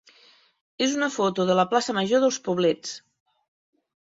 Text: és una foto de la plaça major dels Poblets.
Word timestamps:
és 0.85 0.95
una 0.99 1.09
foto 1.17 1.45
de 1.49 1.57
la 1.59 1.67
plaça 1.75 1.95
major 1.99 2.25
dels 2.27 2.41
Poblets. 2.49 2.97